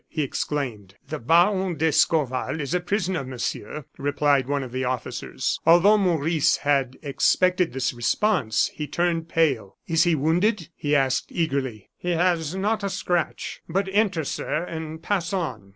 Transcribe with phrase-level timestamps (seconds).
[0.09, 0.95] he exclaimed.
[1.09, 5.59] "The Baron d'Escorval is a prisoner, Monsieur," replied one of the officers.
[5.63, 9.77] Although Maurice had expected this response, he turned pale.
[9.85, 11.91] "Is he wounded?" he asked, eagerly.
[11.99, 13.61] "He has not a scratch.
[13.69, 15.69] But enter, sir, and pass on."